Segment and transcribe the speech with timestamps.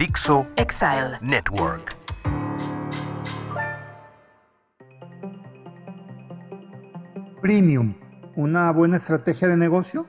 [0.00, 1.94] Dixo Exile Network.
[7.42, 7.94] Premium,
[8.34, 10.06] ¿una buena estrategia de negocio?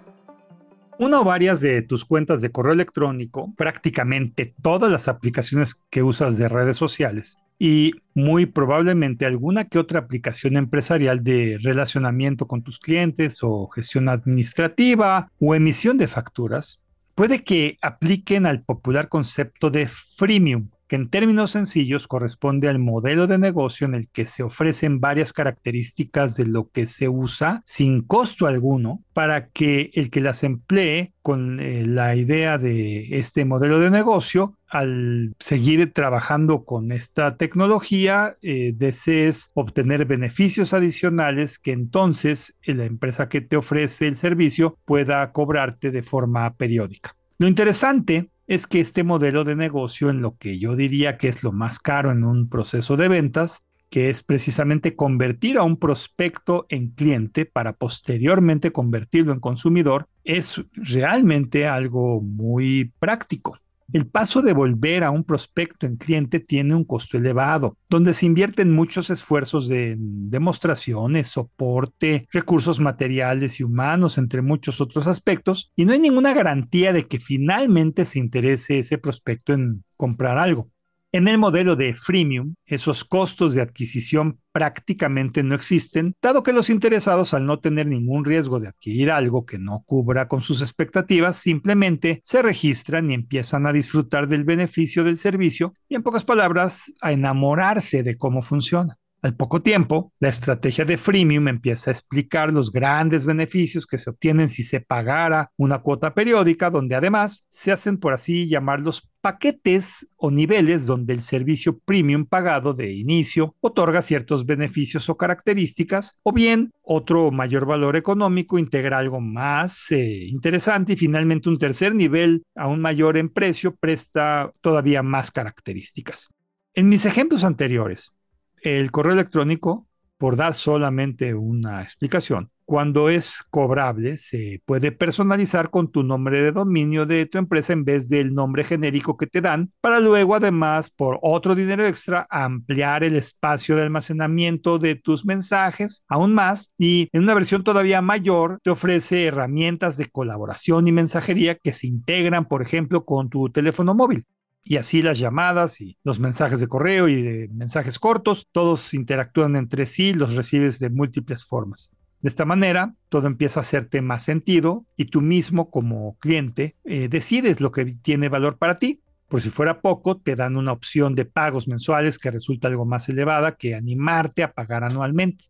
[0.98, 6.38] Una o varias de tus cuentas de correo electrónico, prácticamente todas las aplicaciones que usas
[6.38, 12.80] de redes sociales y muy probablemente alguna que otra aplicación empresarial de relacionamiento con tus
[12.80, 16.80] clientes o gestión administrativa o emisión de facturas,
[17.16, 23.26] puede que apliquen al popular concepto de freemium, que en términos sencillos corresponde al modelo
[23.26, 28.02] de negocio en el que se ofrecen varias características de lo que se usa sin
[28.02, 33.80] costo alguno para que el que las emplee con eh, la idea de este modelo
[33.80, 42.58] de negocio, al seguir trabajando con esta tecnología, eh, desees obtener beneficios adicionales que entonces
[42.66, 47.16] la empresa que te ofrece el servicio pueda cobrarte de forma periódica.
[47.38, 51.42] Lo interesante es que este modelo de negocio en lo que yo diría que es
[51.42, 56.66] lo más caro en un proceso de ventas, que es precisamente convertir a un prospecto
[56.68, 63.58] en cliente para posteriormente convertirlo en consumidor, es realmente algo muy práctico.
[63.94, 68.26] El paso de volver a un prospecto en cliente tiene un costo elevado, donde se
[68.26, 75.86] invierten muchos esfuerzos de demostraciones, soporte, recursos materiales y humanos, entre muchos otros aspectos, y
[75.86, 80.70] no hay ninguna garantía de que finalmente se interese ese prospecto en comprar algo.
[81.14, 86.70] En el modelo de freemium, esos costos de adquisición prácticamente no existen, dado que los
[86.70, 91.36] interesados al no tener ningún riesgo de adquirir algo que no cubra con sus expectativas,
[91.36, 96.94] simplemente se registran y empiezan a disfrutar del beneficio del servicio y en pocas palabras
[97.02, 99.01] a enamorarse de cómo funciona.
[99.24, 104.10] Al poco tiempo, la estrategia de freemium empieza a explicar los grandes beneficios que se
[104.10, 110.08] obtienen si se pagara una cuota periódica, donde además se hacen, por así llamarlos, paquetes
[110.16, 116.34] o niveles donde el servicio premium pagado de inicio otorga ciertos beneficios o características, o
[116.34, 122.42] bien otro mayor valor económico integra algo más eh, interesante y finalmente un tercer nivel,
[122.56, 126.30] aún mayor en precio, presta todavía más características.
[126.74, 128.14] En mis ejemplos anteriores,
[128.62, 135.92] el correo electrónico, por dar solamente una explicación, cuando es cobrable, se puede personalizar con
[135.92, 139.74] tu nombre de dominio de tu empresa en vez del nombre genérico que te dan,
[139.82, 146.06] para luego además, por otro dinero extra, ampliar el espacio de almacenamiento de tus mensajes
[146.08, 151.56] aún más y en una versión todavía mayor te ofrece herramientas de colaboración y mensajería
[151.56, 154.26] que se integran, por ejemplo, con tu teléfono móvil
[154.64, 159.56] y así las llamadas y los mensajes de correo y de mensajes cortos, todos interactúan
[159.56, 161.92] entre sí, los recibes de múltiples formas.
[162.22, 167.08] De esta manera, todo empieza a hacerte más sentido y tú mismo como cliente eh,
[167.10, 169.02] decides lo que tiene valor para ti.
[169.28, 173.10] Por si fuera poco, te dan una opción de pagos mensuales que resulta algo más
[173.10, 175.46] elevada que animarte a pagar anualmente.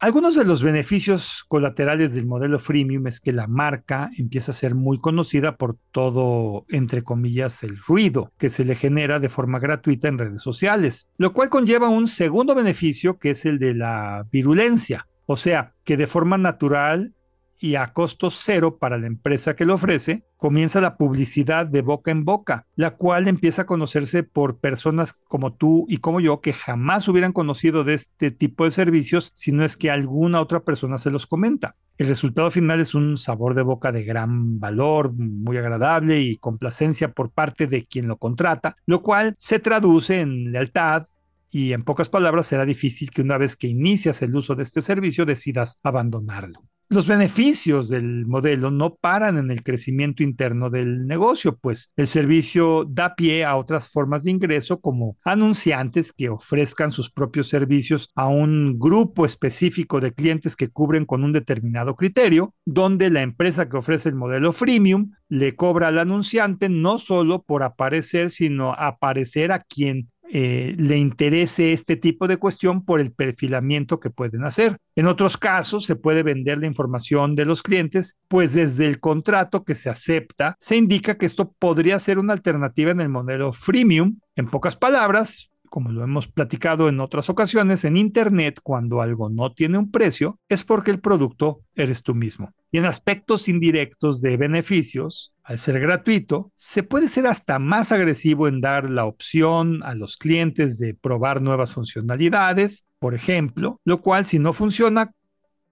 [0.00, 4.76] Algunos de los beneficios colaterales del modelo freemium es que la marca empieza a ser
[4.76, 10.06] muy conocida por todo, entre comillas, el ruido que se le genera de forma gratuita
[10.06, 15.08] en redes sociales, lo cual conlleva un segundo beneficio que es el de la virulencia.
[15.26, 17.14] O sea, que de forma natural
[17.60, 22.10] y a costo cero para la empresa que lo ofrece, comienza la publicidad de boca
[22.10, 26.52] en boca, la cual empieza a conocerse por personas como tú y como yo que
[26.52, 30.98] jamás hubieran conocido de este tipo de servicios si no es que alguna otra persona
[30.98, 31.74] se los comenta.
[31.96, 37.12] El resultado final es un sabor de boca de gran valor, muy agradable y complacencia
[37.12, 41.06] por parte de quien lo contrata, lo cual se traduce en lealtad,
[41.50, 44.82] y en pocas palabras será difícil que una vez que inicias el uso de este
[44.82, 46.62] servicio decidas abandonarlo.
[46.90, 52.86] Los beneficios del modelo no paran en el crecimiento interno del negocio, pues el servicio
[52.88, 58.28] da pie a otras formas de ingreso como anunciantes que ofrezcan sus propios servicios a
[58.28, 63.76] un grupo específico de clientes que cubren con un determinado criterio, donde la empresa que
[63.76, 69.58] ofrece el modelo freemium le cobra al anunciante no solo por aparecer, sino aparecer a
[69.58, 74.78] quien eh, le interese este tipo de cuestión por el perfilamiento que pueden hacer.
[74.96, 79.64] En otros casos, se puede vender la información de los clientes, pues desde el contrato
[79.64, 84.18] que se acepta, se indica que esto podría ser una alternativa en el modelo freemium.
[84.36, 89.52] En pocas palabras, como lo hemos platicado en otras ocasiones, en Internet, cuando algo no
[89.52, 92.52] tiene un precio, es porque el producto eres tú mismo.
[92.70, 98.48] Y en aspectos indirectos de beneficios, al ser gratuito, se puede ser hasta más agresivo
[98.48, 104.24] en dar la opción a los clientes de probar nuevas funcionalidades, por ejemplo, lo cual
[104.24, 105.12] si no funciona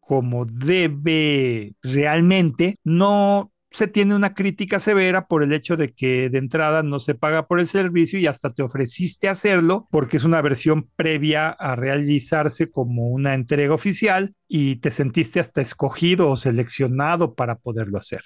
[0.00, 6.38] como debe realmente, no se tiene una crítica severa por el hecho de que de
[6.38, 10.40] entrada no se paga por el servicio y hasta te ofreciste hacerlo porque es una
[10.40, 17.34] versión previa a realizarse como una entrega oficial y te sentiste hasta escogido o seleccionado
[17.34, 18.22] para poderlo hacer.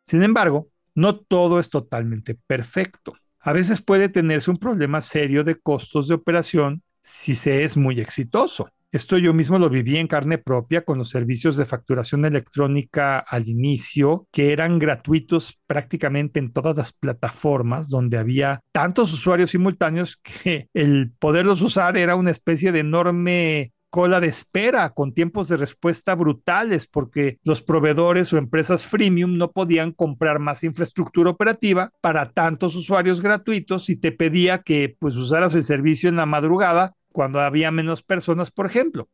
[0.00, 3.12] Sin embargo, no todo es totalmente perfecto.
[3.40, 8.00] A veces puede tenerse un problema serio de costos de operación si se es muy
[8.00, 8.70] exitoso.
[8.94, 13.48] Esto yo mismo lo viví en carne propia con los servicios de facturación electrónica al
[13.48, 20.68] inicio, que eran gratuitos prácticamente en todas las plataformas donde había tantos usuarios simultáneos que
[20.74, 26.14] el poderlos usar era una especie de enorme cola de espera con tiempos de respuesta
[26.14, 32.76] brutales porque los proveedores o empresas freemium no podían comprar más infraestructura operativa para tantos
[32.76, 37.70] usuarios gratuitos y te pedía que pues usaras el servicio en la madrugada cuando había
[37.70, 39.08] menos personas, por ejemplo.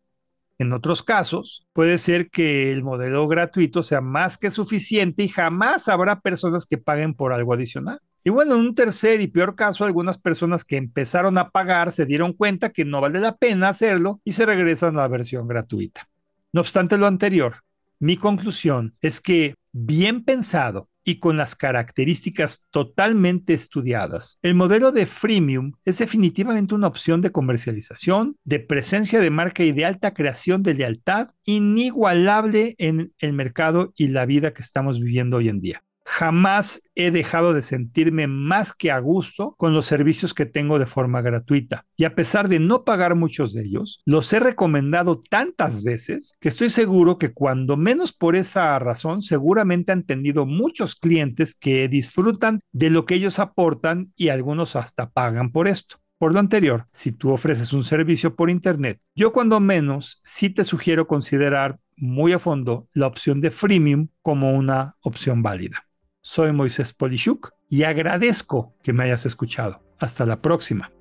[0.58, 5.86] En otros casos, puede ser que el modelo gratuito sea más que suficiente y jamás
[5.86, 8.00] habrá personas que paguen por algo adicional.
[8.24, 12.06] Y bueno, en un tercer y peor caso, algunas personas que empezaron a pagar se
[12.06, 16.08] dieron cuenta que no vale la pena hacerlo y se regresan a la versión gratuita.
[16.52, 17.64] No obstante lo anterior,
[17.98, 25.06] mi conclusión es que bien pensado y con las características totalmente estudiadas, el modelo de
[25.06, 30.62] freemium es definitivamente una opción de comercialización, de presencia de marca y de alta creación
[30.62, 35.82] de lealtad inigualable en el mercado y la vida que estamos viviendo hoy en día.
[36.12, 40.86] Jamás he dejado de sentirme más que a gusto con los servicios que tengo de
[40.86, 41.86] forma gratuita.
[41.96, 46.48] Y a pesar de no pagar muchos de ellos, los he recomendado tantas veces que
[46.48, 52.60] estoy seguro que cuando menos por esa razón, seguramente han tenido muchos clientes que disfrutan
[52.72, 56.00] de lo que ellos aportan y algunos hasta pagan por esto.
[56.18, 60.64] Por lo anterior, si tú ofreces un servicio por Internet, yo cuando menos sí te
[60.64, 65.86] sugiero considerar muy a fondo la opción de freemium como una opción válida.
[66.22, 69.82] Soy Moisés Polishuk y agradezco que me hayas escuchado.
[69.98, 70.92] Hasta la próxima.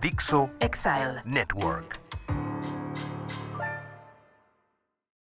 [0.00, 2.09] Dixo Exile Network.